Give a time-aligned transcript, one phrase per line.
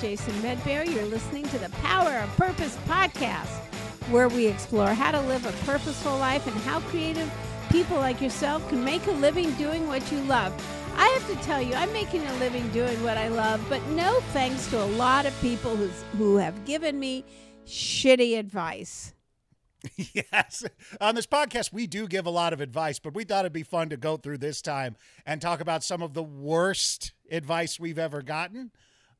[0.00, 0.94] Jason Medberry.
[0.94, 3.58] You're listening to the Power of Purpose podcast,
[4.10, 7.30] where we explore how to live a purposeful life and how creative
[7.70, 10.54] people like yourself can make a living doing what you love.
[10.96, 14.20] I have to tell you, I'm making a living doing what I love, but no
[14.32, 17.24] thanks to a lot of people who's, who have given me
[17.66, 19.12] shitty advice.
[20.12, 20.64] Yes.
[21.00, 23.62] On this podcast, we do give a lot of advice, but we thought it'd be
[23.62, 24.94] fun to go through this time
[25.24, 28.72] and talk about some of the worst advice we've ever gotten.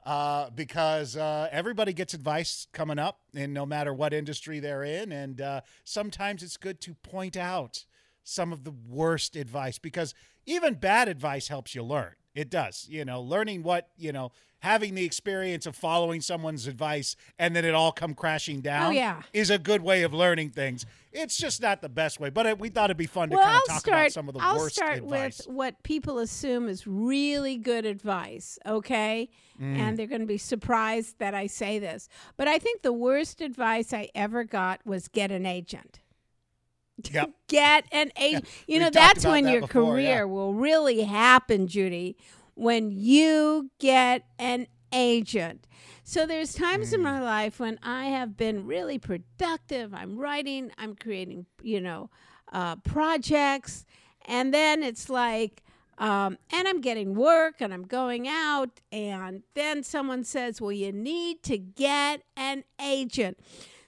[0.04, 5.12] Uh, because uh, everybody gets advice coming up, and no matter what industry they're in.
[5.12, 7.84] And uh, sometimes it's good to point out
[8.24, 10.14] some of the worst advice because
[10.46, 12.14] even bad advice helps you learn.
[12.34, 12.86] It does.
[12.88, 17.64] You know, learning what, you know, having the experience of following someone's advice and then
[17.64, 19.23] it all come crashing down Oh, yeah.
[19.32, 20.87] is a good way of learning things.
[21.12, 23.45] It's just not the best way, but it, we thought it'd be fun to well,
[23.45, 23.98] kind of I'll talk start.
[24.01, 25.38] about some of the I'll worst start advice.
[25.46, 28.59] with what people assume is really good advice.
[28.65, 29.29] Okay,
[29.60, 29.76] Mm.
[29.76, 33.42] and they're going to be surprised that I say this, but I think the worst
[33.42, 36.01] advice I ever got was get an agent.
[37.13, 37.30] Yep.
[37.48, 38.45] Get an agent.
[38.66, 40.24] you know we've that's when that your before, career yeah.
[40.24, 42.16] will really happen, Judy.
[42.61, 45.66] When you get an agent.
[46.05, 46.95] So there's times Mm.
[46.95, 49.95] in my life when I have been really productive.
[49.95, 52.11] I'm writing, I'm creating, you know,
[52.53, 53.87] uh, projects,
[54.27, 55.63] and then it's like,
[55.99, 60.93] um, and I'm getting work and I'm going out, and then someone says, Well, you
[60.93, 63.38] need to get an agent.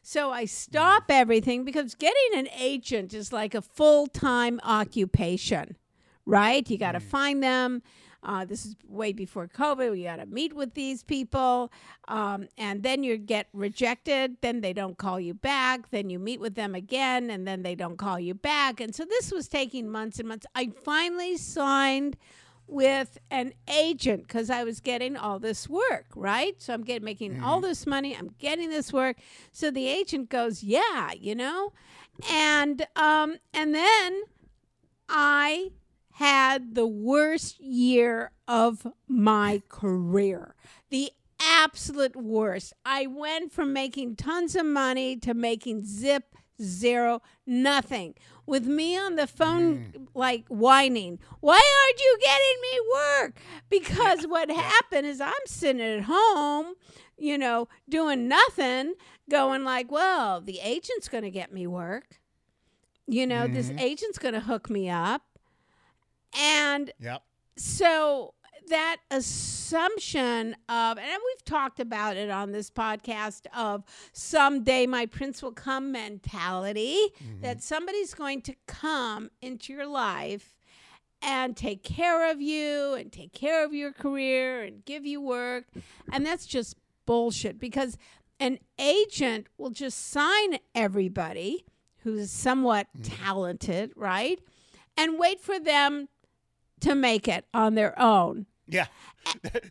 [0.03, 5.77] So I stop everything because getting an agent is like a full time occupation,
[6.27, 6.69] right?
[6.71, 7.83] You got to find them.
[8.23, 9.99] Uh, this is way before COVID.
[9.99, 11.73] You got to meet with these people,
[12.07, 14.37] um, and then you get rejected.
[14.43, 15.91] Then they don't call you back.
[15.91, 18.81] Then you meet with them again, and then they don't call you back.
[18.81, 20.47] And so this was taking months and months.
[20.55, 22.17] I finally signed
[22.69, 26.61] with an agent because I was getting all this work, right?
[26.63, 28.17] So I'm getting making all this money.
[28.17, 29.17] I'm getting this work.
[29.53, 31.73] So the agent goes, "Yeah, you know,"
[32.31, 34.23] and um, and then
[35.09, 35.73] I
[36.23, 40.55] had the worst year of my career.
[40.89, 41.11] The
[41.41, 42.73] absolute worst.
[42.87, 48.15] I went from making tons of money to making zip zero nothing.
[48.47, 50.07] With me on the phone mm.
[50.15, 53.41] like whining why aren't you getting me work?
[53.69, 56.75] Because what happened is i'm sitting at home
[57.19, 58.95] you know doing nothing
[59.29, 62.21] going like well the agent's going to get me work.
[63.09, 63.81] You know this mm-hmm.
[63.81, 65.23] agent's going to hook me up
[66.39, 67.23] and Yep.
[67.57, 68.35] so
[68.69, 73.83] that assumption of and we've talked about it on this podcast of
[74.13, 77.41] someday my prince will come mentality mm-hmm.
[77.41, 80.55] that somebody's going to come into your life
[81.23, 85.67] and take care of you and take care of your career and give you work.
[86.11, 86.77] And that's just
[87.07, 87.97] bullshit because
[88.41, 91.65] an agent will just sign everybody
[91.99, 93.25] who's somewhat mm-hmm.
[93.25, 94.41] talented right?
[94.97, 96.09] And wait for them
[96.83, 98.47] to make it on their own.
[98.67, 98.87] Yeah.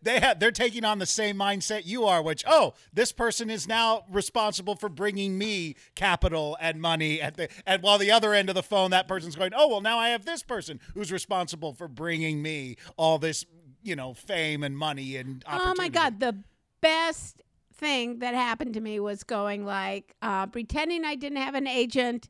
[0.03, 3.67] They have they're taking on the same mindset you are, which oh, this person is
[3.67, 8.47] now responsible for bringing me capital and money at the and while the other end
[8.47, 11.73] of the phone that person's going, "Oh, well now I have this person who's responsible
[11.73, 13.45] for bringing me all this,
[13.83, 15.89] you know, fame and money and Oh my.
[15.89, 16.37] God, the
[16.79, 17.41] best
[17.75, 22.29] thing that happened to me was going like uh, pretending I didn't have an agent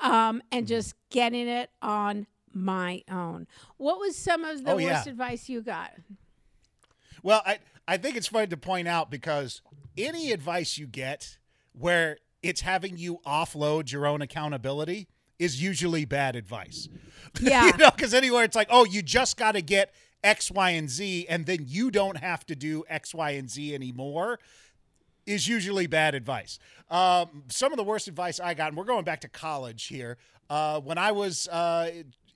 [0.00, 3.46] um, and just getting it on my own.
[3.76, 5.10] What was some of the Oh, worst yeah.
[5.12, 5.92] advice you got?
[7.22, 9.62] Well, I, I think it's fun to point out because
[9.98, 11.38] any advice you get
[11.72, 16.88] where it's having you offload your own accountability is usually bad advice.
[17.40, 17.66] Yeah.
[17.66, 19.94] you know, because anywhere it's like, oh, you just got to get
[20.24, 23.72] X, Y, and Z, and then you don't have to do X, Y, and Z
[23.74, 24.40] anymore
[25.26, 26.58] is usually bad advice.
[26.90, 30.16] Um, some of the worst advice I got, and we're going back to college here.
[30.48, 31.90] Uh, when I was uh,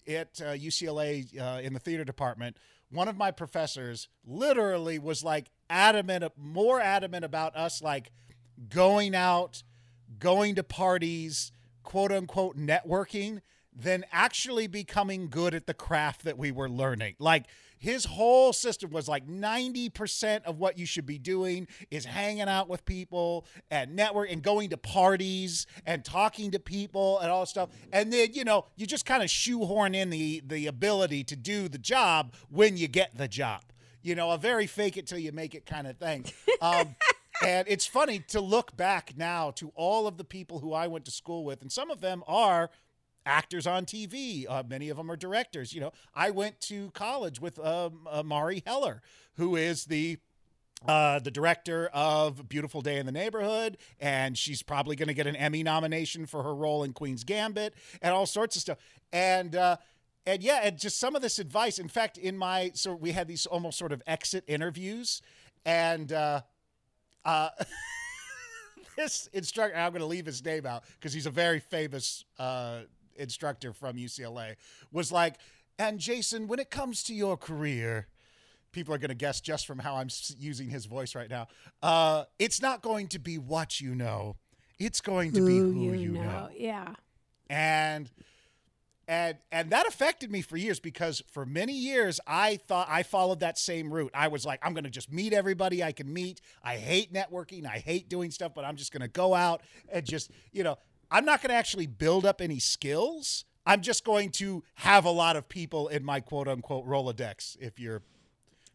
[0.08, 2.56] at uh, UCLA uh, in the theater department,
[2.90, 8.12] one of my professors literally was like adamant, more adamant about us like
[8.68, 9.62] going out,
[10.18, 11.52] going to parties,
[11.82, 13.40] quote unquote networking,
[13.74, 17.16] than actually becoming good at the craft that we were learning.
[17.18, 17.46] Like
[17.84, 22.66] his whole system was like 90% of what you should be doing is hanging out
[22.66, 27.48] with people and network and going to parties and talking to people and all that
[27.48, 27.68] stuff.
[27.92, 31.68] And then, you know, you just kind of shoehorn in the the ability to do
[31.68, 33.60] the job when you get the job.
[34.00, 36.24] You know, a very fake it till you make it kind of thing.
[36.62, 36.94] Um,
[37.44, 41.04] and it's funny to look back now to all of the people who I went
[41.06, 42.70] to school with, and some of them are
[43.26, 44.46] actors on TV.
[44.48, 45.72] Uh, many of them are directors.
[45.72, 49.02] You know, I went to college with um, uh, Marielle Heller,
[49.36, 50.18] who is the
[50.86, 55.26] uh, the director of Beautiful Day in the Neighborhood, and she's probably going to get
[55.26, 58.78] an Emmy nomination for her role in Queen's Gambit, and all sorts of stuff.
[59.12, 59.78] And uh,
[60.26, 61.78] and yeah, and just some of this advice.
[61.78, 65.22] In fact, in my so we had these almost sort of exit interviews,
[65.64, 66.42] and uh,
[67.24, 67.48] uh,
[68.96, 72.80] this instructor, I'm going to leave his name out because he's a very famous uh,
[73.16, 74.56] instructor from UCLA,
[74.92, 75.36] was like,
[75.78, 78.08] and Jason, when it comes to your career
[78.74, 81.46] people are going to guess just from how I'm using his voice right now.
[81.82, 84.36] Uh, it's not going to be what you know.
[84.78, 86.22] It's going to who be who you, you know.
[86.22, 86.48] know.
[86.54, 86.94] Yeah.
[87.48, 88.10] And
[89.06, 93.40] and and that affected me for years because for many years I thought I followed
[93.40, 94.10] that same route.
[94.12, 96.40] I was like, I'm going to just meet everybody I can meet.
[96.62, 97.66] I hate networking.
[97.66, 100.76] I hate doing stuff, but I'm just going to go out and just, you know,
[101.14, 103.44] I'm not going to actually build up any skills.
[103.64, 107.78] I'm just going to have a lot of people in my quote unquote Rolodex, if
[107.78, 108.02] you're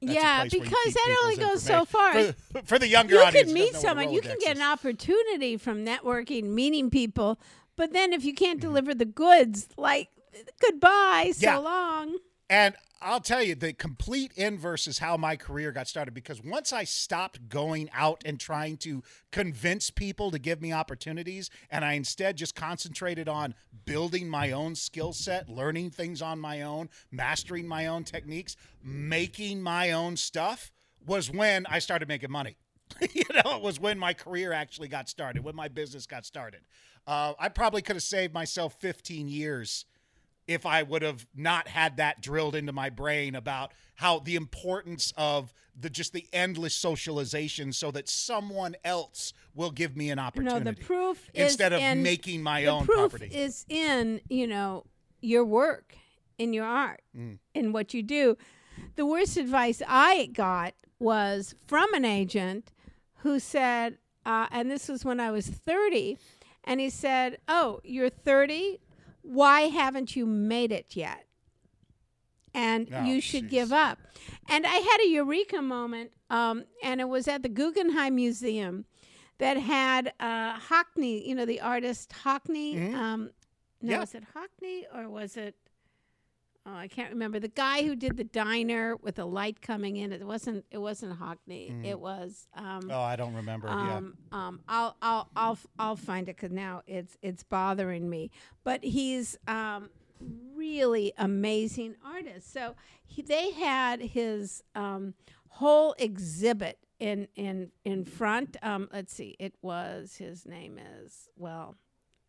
[0.02, 2.14] that's yeah, because that only goes so far.
[2.14, 5.86] For, for the younger you audience, can meet someone, you can get an opportunity from
[5.86, 7.38] networking, meeting people,
[7.76, 8.68] but then if you can't Mm-hmm.
[8.70, 10.08] deliver the goods, like
[10.62, 12.16] goodbye, so long.
[12.50, 16.74] And I'll tell you, the complete inverse is how my career got started because once
[16.74, 21.94] I stopped going out and trying to convince people to give me opportunities, and I
[21.94, 23.56] instead just concentrated on
[23.86, 29.62] building my own skill set, learning things on my own, mastering my own techniques, making
[29.62, 30.72] my own stuff,
[31.06, 32.58] was when I started making money.
[33.14, 36.62] you know, it was when my career actually got started, when my business got started.
[37.08, 39.86] Uh, I probably could have saved myself 15 years
[40.50, 45.14] if I would have not had that drilled into my brain about how the importance
[45.16, 50.66] of the just the endless socialization so that someone else will give me an opportunity.
[50.66, 53.28] No, the proof is instead of in, making my own proof property.
[53.34, 54.86] is in you know
[55.22, 55.96] your work,
[56.38, 57.40] in your art, Mm.
[57.54, 58.38] in what you do.
[58.96, 62.72] The worst advice I got was from an agent
[63.18, 66.18] who said, uh, and this was when I was thirty,
[66.64, 68.80] and he said, "Oh, you're thirty.
[69.30, 71.26] Why haven't you made it yet?"
[72.54, 74.00] And Oh, you should give up.
[74.48, 78.86] And I had a eureka moment, um, and it was at the Guggenheim Museum
[79.38, 82.76] that had uh, Hockney, you know, the artist Hockney.
[82.76, 82.94] Mhm.
[82.96, 83.32] Um,
[83.82, 84.00] no, Yeah.
[84.00, 85.56] was it Hockney or was it?
[86.66, 87.40] Oh, I can't remember.
[87.40, 90.12] The guy who did the diner with the light coming in.
[90.12, 90.66] It wasn't.
[90.70, 91.72] It wasn't Hockney.
[91.72, 91.86] Mhm.
[91.86, 92.48] It was.
[92.54, 93.68] Um, oh, I don't remember.
[93.68, 93.98] yeah.
[93.98, 98.30] um, um, I'll, I'll, I'll, f- I'll find it because now it's, it's bothering me.
[98.64, 99.90] But he's um,
[100.54, 102.52] really amazing artist.
[102.54, 102.76] So
[103.06, 105.14] he, they had his um,
[105.48, 108.58] whole exhibit in, in, in front.
[108.62, 109.36] Um, let's see.
[109.40, 111.78] It was his name is well,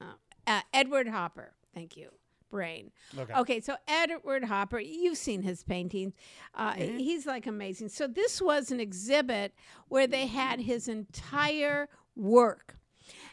[0.00, 0.12] uh,
[0.47, 1.53] uh, Edward Hopper.
[1.75, 2.11] Thank you.
[2.50, 2.91] Brain.
[3.17, 3.32] Okay.
[3.35, 6.12] Okay, so Edward Hopper, you've seen his paintings.
[6.55, 6.99] Uh, Mhm.
[6.99, 7.88] He's like amazing.
[7.88, 9.55] So this was an exhibit
[9.88, 12.76] where they had his entire work.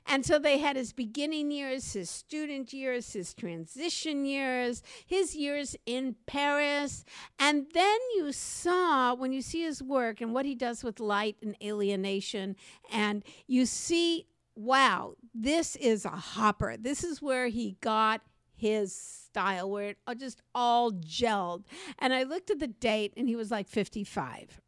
[0.08, 5.76] And so they had his beginning years, his student years, his transition years, his years
[5.86, 7.04] in Paris.
[7.38, 11.36] And then you saw, when you see his work and what he does with light
[11.44, 12.56] and alienation,
[12.92, 16.78] and you see, wow, this is a hopper.
[16.78, 18.22] This is where he got
[18.58, 21.64] his style, where it just all gelled.
[22.00, 24.60] And I looked at the date and he was like 55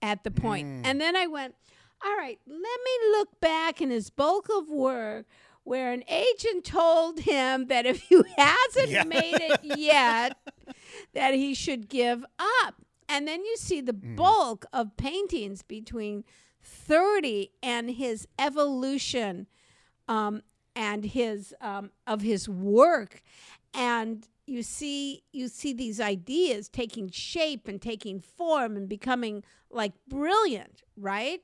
[0.00, 0.66] at the point.
[0.66, 0.82] Mm.
[0.84, 1.54] And then I went,
[2.04, 5.26] all right, let me look back in his bulk of work
[5.64, 9.04] where an agent told him that if he hasn't Yeah.
[9.04, 10.38] made it yet,
[11.12, 12.74] that he should give up.
[13.08, 14.16] And then you see the Mm.
[14.16, 16.24] bulk of paintings between
[16.62, 19.46] 30 and his evolution
[20.08, 20.42] um,
[20.74, 23.22] and his um, of his work.
[23.74, 29.92] And you see you see these ideas taking shape and taking form and becoming like
[30.08, 31.40] brilliant right?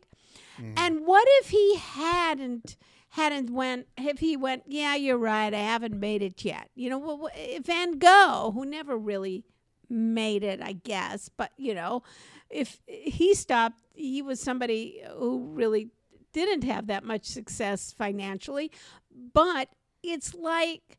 [0.77, 2.77] And what if he hadn't
[3.11, 6.69] hadn't went if he went yeah you're right i haven't made it yet.
[6.75, 9.45] You know wh- van gogh who never really
[9.89, 12.03] made it i guess but you know
[12.51, 15.89] if he stopped he was somebody who really
[16.45, 18.71] didn't have that much success financially
[19.33, 19.69] but
[20.03, 20.99] it's like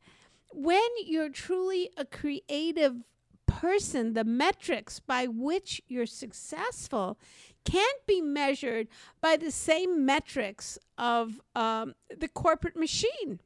[0.51, 3.03] when you're truly a creative
[3.47, 7.17] person, the metrics by which you're successful
[7.65, 8.87] can't be measured
[9.19, 13.39] by the same metrics of um, the corporate machine.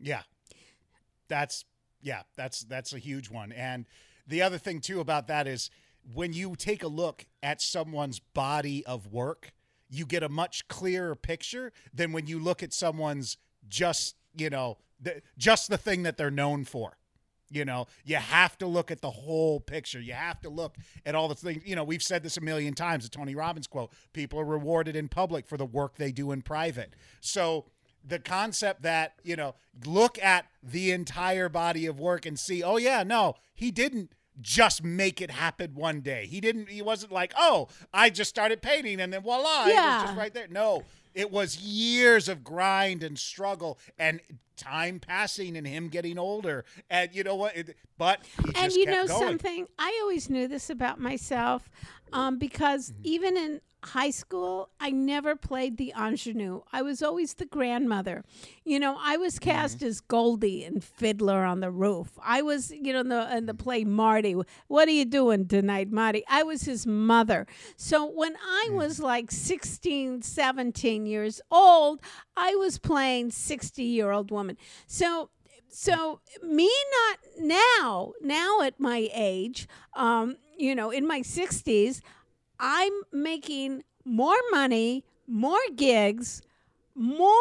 [0.00, 0.22] Yeah.
[1.28, 1.64] That's
[2.02, 3.52] yeah, that's that's a huge one.
[3.52, 3.86] And
[4.26, 5.70] the other thing too about that is
[6.14, 9.52] when you take a look at someone's body of work,
[9.92, 13.36] you get a much clearer picture than when you look at someone's
[13.68, 16.96] just, you know, the, just the thing that they're known for.
[17.50, 20.00] You know, you have to look at the whole picture.
[20.00, 21.62] You have to look at all the things.
[21.66, 23.04] You know, we've said this a million times.
[23.04, 26.40] The Tony Robbins quote: "People are rewarded in public for the work they do in
[26.40, 27.66] private." So
[28.02, 32.78] the concept that you know, look at the entire body of work and see, oh
[32.78, 36.26] yeah, no, he didn't just make it happen one day.
[36.26, 36.68] He didn't.
[36.68, 40.32] He wasn't like, oh, I just started painting and then voila, it was just right
[40.32, 40.48] there.
[40.48, 40.84] No,
[41.14, 44.20] it was years of grind and struggle and
[44.56, 46.64] time passing and him getting older.
[46.88, 47.56] And you know what?
[47.56, 49.28] It, but he and you know going.
[49.28, 51.70] something i always knew this about myself
[52.12, 53.00] um, because Mm-hmm.
[53.04, 56.62] even in high school i never played the ingenue.
[56.72, 58.24] I was always the grandmother.
[58.64, 59.50] You know i was Mm-hmm.
[59.50, 62.18] cast as Golde in fiddler on the roof.
[62.22, 64.36] I was you know in the, in the play marty.
[64.68, 66.22] What are you doing tonight marty?
[66.28, 67.46] I was his mother.
[67.76, 68.76] So when i Mm-hmm.
[68.76, 72.00] was like 16 17 years old
[72.36, 74.56] i was playing 60 year old woman.
[74.86, 75.30] So
[75.68, 82.00] so me not now now at my age um you know in my 60s
[82.62, 86.40] i'm making more money more gigs
[86.94, 87.34] more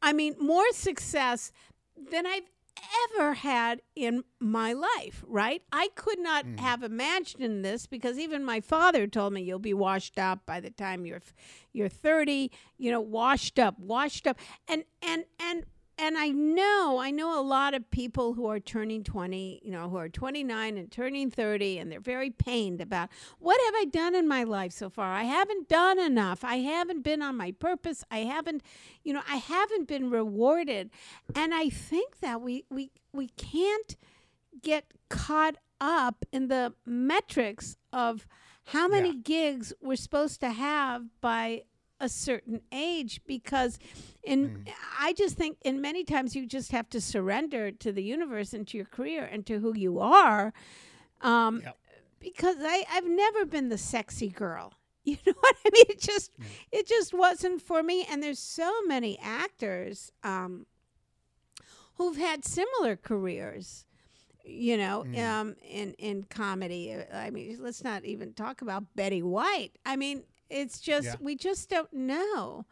[0.00, 1.50] i mean more success
[2.10, 2.48] than i've
[3.16, 5.62] ever had in my life right?
[5.72, 6.56] I could not hmm.
[6.56, 10.70] have imagined this because even my father told me you'll be washed up by the
[10.70, 11.22] time you're
[11.72, 14.38] you're 30 you know washed up washed up.
[14.66, 15.64] And and and
[15.98, 19.88] and I know, I know a lot of people who are turning 20, you know,
[19.88, 24.14] who are 29 and turning 30, and they're very pained about what have I done
[24.14, 25.12] in my life so far?
[25.12, 26.44] I haven't done enough.
[26.44, 28.04] I haven't been on my purpose.
[28.10, 28.62] I haven't,
[29.02, 30.90] you know, I haven't been rewarded.
[31.34, 33.96] And I think that we we we can't
[34.62, 38.26] get caught up in the metrics of
[38.66, 39.20] how many Yeah.
[39.22, 41.62] gigs we're supposed to have by
[42.00, 43.78] a certain age because
[44.22, 44.66] in
[44.98, 48.66] I just think in many times you just have to surrender to the universe and
[48.68, 50.52] to your career and to who you are
[51.22, 51.76] um Yep.
[52.20, 54.72] because I I've never been the sexy girl.
[55.08, 55.84] You know what I mean?
[55.88, 56.30] It just
[56.70, 58.06] it just wasn't for me.
[58.10, 60.66] And there's so many actors um
[61.94, 63.84] who've had similar careers
[64.44, 65.18] you know Mm.
[65.28, 66.94] um in in comedy.
[67.12, 69.72] I mean let's not even talk about betty white.
[69.84, 71.14] I mean it's just Yeah.
[71.20, 72.64] we just don't know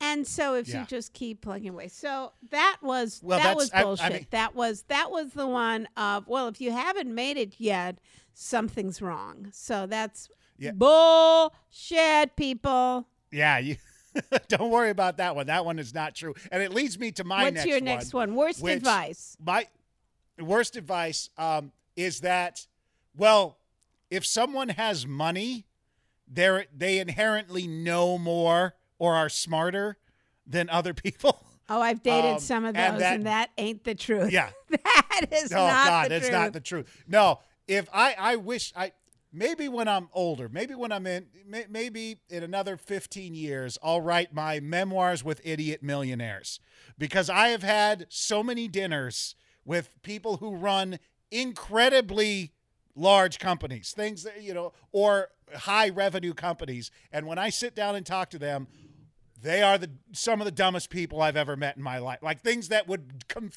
[0.00, 0.80] and so if Yeah.
[0.80, 4.26] you just keep plugging away so that was Well, that was I- I bullshit mean-
[4.30, 7.98] that was that was the one of well if you haven't made it yet
[8.34, 10.28] something's wrong so that's
[10.58, 10.72] Yeah.
[10.72, 13.76] bullshit people Yeah, you
[14.48, 15.46] don't worry about that one.
[15.46, 16.34] That one is not true.
[16.50, 19.66] And it leads me to my what's next your next one worst advice My
[20.38, 22.66] worst advice um, is that,
[23.16, 23.58] well,
[24.10, 25.64] if someone has money,
[26.30, 29.96] they they inherently know more or are smarter
[30.46, 31.44] than other people.
[31.68, 34.50] oh i've dated Um, some of those and and that- that, ain't the truth Yeah.
[34.70, 36.32] that is Oh not God, the that's truth.
[36.32, 37.02] not the truth.
[37.06, 38.92] No, if I I wish I
[39.32, 44.00] maybe when I'm older, maybe when I'm in may, maybe in another 15 years, I'll
[44.00, 46.58] write my memoirs with idiot millionaires
[46.98, 50.98] because I have had so many dinners with people who run
[51.30, 52.52] incredibly
[52.94, 57.94] large companies, things that you know, or high revenue companies, and when I sit down
[57.96, 58.66] and talk to them,
[59.40, 62.18] they are the some of the dumbest people I've ever met in my life.
[62.22, 63.50] Like things that would com-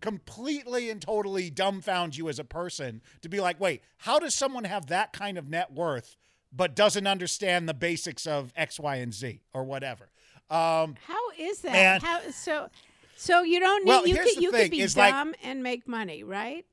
[0.00, 4.64] completely and totally dumbfound you as a person to be like, wait, how does someone
[4.64, 6.16] have that kind of net worth
[6.52, 10.10] but doesn't understand the basics of X, Y, and Z or whatever?
[10.50, 12.02] Um, How is that?
[12.02, 12.68] How so?
[13.16, 15.62] So you don't need Well, you could you thing, could be is like- dumb and
[15.62, 16.66] make money, right?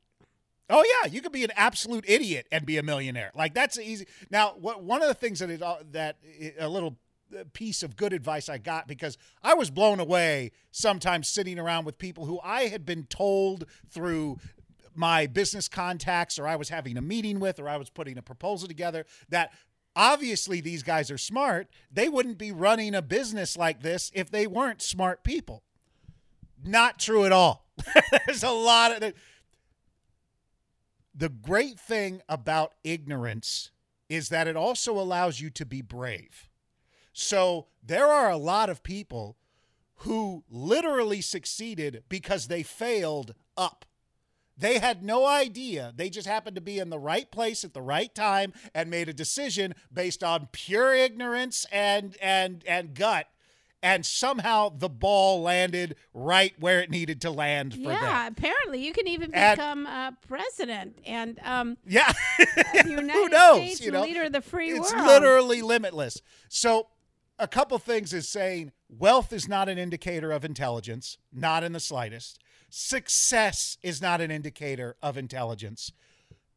[0.71, 3.31] Oh yeah, you could be an absolute idiot and be a millionaire.
[3.35, 4.07] Like that's easy.
[4.29, 6.97] Now, what one of the things that it uh, that i- a little
[7.37, 11.85] uh, piece of good advice I got because I was blown away sometimes sitting around
[11.85, 14.37] with people who I had been told through
[14.95, 18.21] my business contacts or I was having a meeting with or I was putting a
[18.21, 19.53] proposal together that
[19.95, 21.67] obviously these guys are smart.
[21.91, 25.63] They wouldn't be running a business like this if they weren't smart people.
[26.63, 27.65] Not true at all.
[28.27, 29.13] There's a lot of
[31.13, 33.71] the great thing about ignorance
[34.09, 36.49] is that it also allows you to be brave.
[37.13, 39.37] So there are a lot of people
[39.97, 43.85] who literally succeeded because they failed up.
[44.57, 45.93] They had no idea.
[45.95, 49.09] They just happened to be in the right place at the right time and made
[49.09, 53.27] a decision based on pure ignorance and and and gut.
[53.83, 58.03] And somehow the ball landed right where it needed to land for yeah, them.
[58.03, 62.13] Yeah, apparently you can even And- become uh, president and um, Yeah.
[62.85, 63.57] United Who knows?
[63.57, 64.03] States you know?
[64.03, 65.07] leader of the free it's world.
[65.07, 66.21] literally limitless.
[66.47, 66.87] So,
[67.39, 71.79] a couple things is saying wealth is not an indicator of intelligence, not in the
[71.79, 72.37] slightest.
[72.69, 75.91] success is not an indicator of intelligence.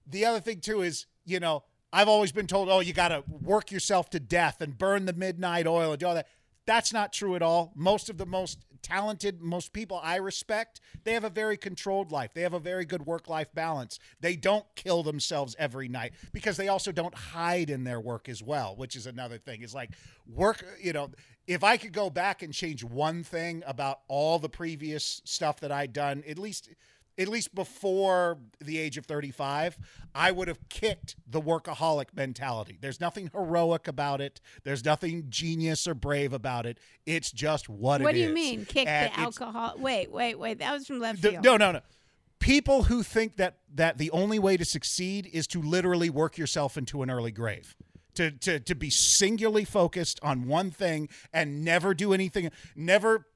[0.07, 1.63] The other thing too is, you know,
[1.93, 5.13] I've always been told, oh, you got to work yourself to death and burn the
[5.13, 6.27] midnight oil and do all that.
[6.67, 7.73] That's not true at all.
[7.75, 12.33] Most of the most talented, most people I respect, they have a very controlled life.
[12.35, 13.99] They have a very good work life balance.
[14.21, 18.43] They don't kill themselves every night because they also don't hide in their work as
[18.43, 19.63] well, which is another thing.
[19.63, 19.91] It's like
[20.27, 21.11] work, you know,
[21.47, 25.73] if I could go back and change one thing about all the previous stuff that
[25.73, 26.71] I'd done, at least
[27.19, 29.79] at least before the age of 35,
[30.15, 32.79] I would have kicked the workaholic mentality.
[32.81, 34.41] There's nothing heroic about it.
[34.65, 36.79] There's nothing genius or brave about it.
[37.07, 38.05] It's just what, it is.
[38.05, 38.65] What do you mean?
[38.65, 39.75] Kick And the alcohol?
[39.79, 40.59] Wait, wait, wait.
[40.59, 41.45] That was from left field.
[41.45, 41.81] no, no, no.
[42.41, 46.77] People who think that that the only way to succeed is to literally work yourself
[46.77, 47.75] into an early grave.
[48.17, 53.27] To, to, to be singularly focused on one thing and never do anything, never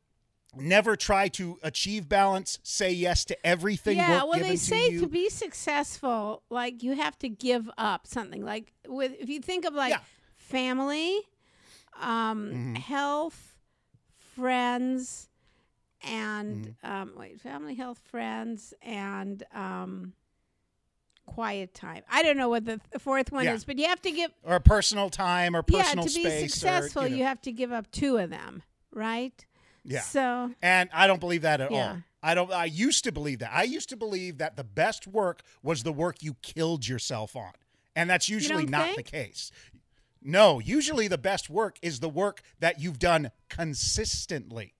[0.55, 3.97] never try to achieve balance, say yes to everything.
[3.97, 5.01] yeah, well, they say you.
[5.01, 8.45] to be successful, like you have to give up something.
[8.45, 10.01] Like with, if you think of like Yeah.
[10.37, 11.21] family,
[12.01, 12.75] um, Mm-hmm.
[12.77, 13.57] health,
[14.35, 15.29] friends,
[16.03, 16.91] and Mm-hmm.
[16.91, 20.13] um, wait, family, health, friends, and um,
[21.27, 22.03] quiet time.
[22.11, 23.55] I don't know what the, the fourth one Yeah.
[23.55, 24.31] is, but you have to give.
[24.45, 27.71] or personal time or personal yeah, to be successful, or, you you, have to give
[27.73, 28.63] up two of them,
[28.93, 29.45] right?
[29.85, 30.01] Yeah.
[30.01, 31.89] So And I don't believe that at Yeah.
[31.91, 31.99] all.
[32.23, 33.51] I don't I used to believe that.
[33.53, 37.53] I used to believe that the best work was the work you killed yourself on.
[37.95, 38.97] And that's usually don't think?
[38.97, 39.51] the case.
[40.21, 44.75] No, usually the best work is the work that you've done consistently.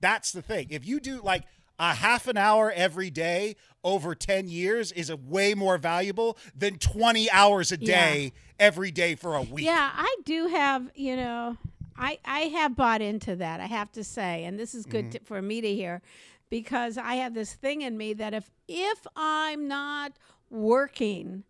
[0.00, 0.68] That's the thing.
[0.70, 1.44] If you do like
[1.78, 3.54] a half an hour every day
[3.84, 7.86] over 10 years is a way more valuable than 20 hours a Yeah.
[7.86, 9.64] day every day for a week.
[9.64, 11.56] Yeah, I do have, you know,
[11.98, 13.60] I I have bought into that.
[13.60, 15.10] I have to say, and this is good Mm-hmm.
[15.10, 16.02] to, for me to hear
[16.50, 20.12] because I have this thing in me that if if I'm not
[20.50, 21.44] working,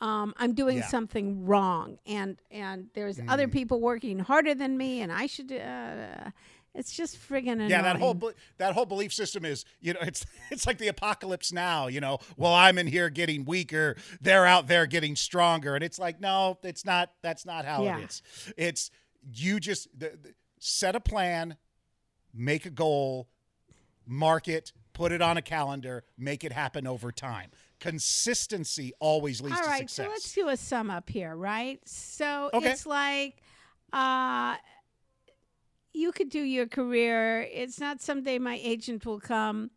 [0.00, 0.86] um, I'm doing Yeah.
[0.88, 3.52] something wrong, and and there's other Mm.
[3.52, 5.52] people working harder than me, and I should.
[5.52, 6.30] Uh,
[6.74, 7.68] it's just friggin' annoying.
[7.70, 8.18] Yeah, that whole
[8.56, 12.18] that whole belief system is, you know, it's it's like the apocalypse now, you know.
[12.38, 16.58] Well, I'm in here getting weaker, they're out there getting stronger, and it's like, no,
[16.62, 17.12] it's not.
[17.22, 17.98] That's not how Yeah.
[17.98, 18.22] it is.
[18.56, 18.90] It's
[19.32, 21.56] you just the, the- set a plan,
[22.32, 23.28] make a goal,
[24.06, 27.50] mark it, put it on a calendar, make it happen over time.
[27.80, 31.80] Consistency always leads All to right, so let's do a sum up here, right?
[31.84, 32.70] So Okay.
[32.70, 33.42] it's like
[33.92, 34.56] uh
[35.94, 37.42] you could do your career.
[37.52, 39.70] It's not someday my agent will come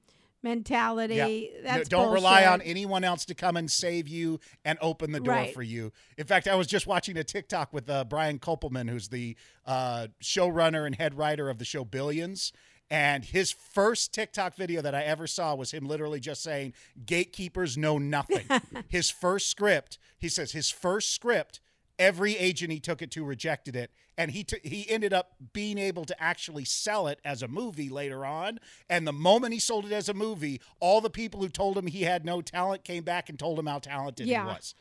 [0.45, 1.51] mentality.
[1.62, 1.77] Yeah.
[1.77, 5.34] No, don't rely on anyone else to come and save you and open the door
[5.34, 5.53] Right.
[5.53, 5.91] for you.
[6.17, 10.08] In fact, I was just watching a TikTok with uh, Brian Koppelman, who's the uh,
[10.23, 12.53] showrunner and head writer of the show Billions.
[12.89, 16.73] And his first TikTok video that I ever saw was him literally just saying,
[17.05, 18.47] Gatekeepers know nothing.
[18.89, 21.60] his first script, he says, his first script,
[21.99, 23.91] every agent he took it to rejected it.
[24.17, 27.89] And he t- he ended up being able to actually sell it as a movie
[27.89, 28.60] later on.
[28.89, 31.88] And the moment he sold it as a movie, all the people who told him
[31.88, 34.43] he had no talent came back and told him how talented Yeah.
[34.43, 34.75] he was.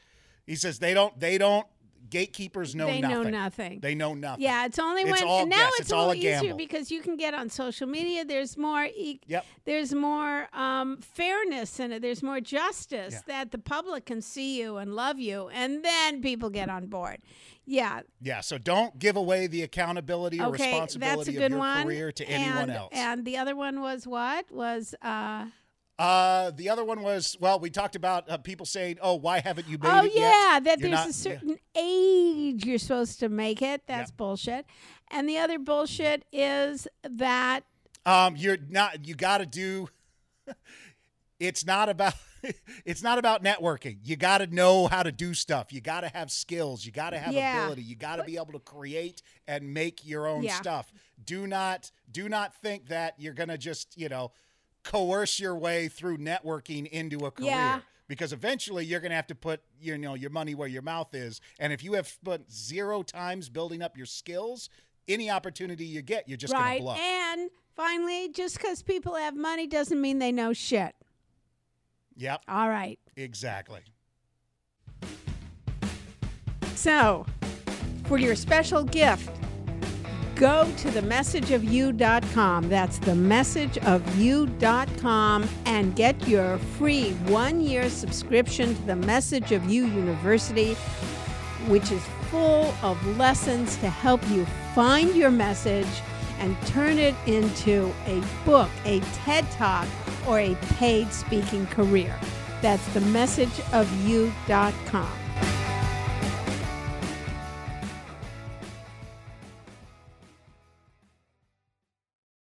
[0.46, 1.66] He says they don't they don't
[2.14, 3.22] gatekeepers know They nothing.
[3.22, 3.80] know nothing.
[3.80, 4.44] They know nothing.
[4.44, 6.36] Yeah, it's only It's when all- and now yes, it's, it's a all little a
[6.38, 8.24] easier because you can get on social media.
[8.24, 8.84] There's more.
[8.84, 9.44] E- Yep.
[9.64, 12.00] There's more um, fairness in it.
[12.02, 13.20] There's more justice Yeah.
[13.26, 17.18] that the public can see you and love you, and then people get on board.
[17.66, 21.58] Yeah, Yeah, so don't give away the accountability or okay, responsibility that's a of your
[21.58, 21.84] one.
[21.84, 22.90] career to anyone and, else.
[22.92, 24.50] And the other one was what?
[24.52, 25.46] Was uh,
[25.98, 29.68] uh, the other one was well, we talked about uh, people saying, "Oh, why haven't
[29.68, 32.64] you made oh it yeah, yet?" Oh yeah, that You're there's not- a certain age
[32.64, 33.82] you're supposed to make it.
[33.86, 34.16] That's Yeah.
[34.16, 34.66] bullshit.
[35.10, 37.64] And the other bullshit is that
[38.06, 39.06] Um, you're not.
[39.06, 39.88] You got to do.
[41.40, 42.14] it's not about.
[42.84, 44.00] It's not about networking.
[44.04, 45.72] You got to know how to do stuff.
[45.72, 46.84] You got to have skills.
[46.84, 47.62] You got to have Yeah.
[47.62, 47.84] ability.
[47.84, 50.52] You got to be able to create and make your own Yeah.
[50.56, 50.92] stuff.
[51.24, 54.30] Do not do not think that you're gonna just you know
[54.84, 57.50] coerce your way through networking into a career.
[57.50, 57.80] Yeah.
[58.06, 61.40] Because eventually you're gonna have to put you know your money where your mouth is,
[61.58, 64.68] and if you have spent zero times building up your skills,
[65.08, 66.80] any opportunity you get, you're just right.
[66.80, 67.02] gonna blow.
[67.02, 70.94] And finally, just because people have money doesn't mean they know shit.
[72.16, 72.98] Yep, All right.
[73.16, 73.80] exactly.
[76.74, 77.24] So,
[78.04, 79.30] for your special gift,
[80.44, 82.68] go to themessageofyou.com.
[82.68, 90.74] That's themessageofyou.com and get your free one year subscription to the Message of You University,
[91.66, 95.88] which is full of lessons to help you find your message
[96.40, 99.88] and turn it into a book, a TED Talk,
[100.28, 102.14] or a paid speaking career.
[102.60, 105.23] That's the messageofyou.com.